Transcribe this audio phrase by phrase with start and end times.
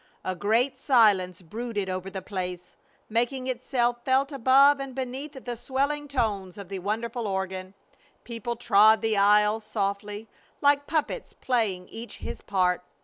[0.25, 2.75] A great silence brooded over the place,
[3.07, 7.75] making itself felt above and beneath the swelling tones of the wonderful organ.
[8.23, 10.27] People trod the aisles softly,
[10.59, 12.81] like puppets playing each his part.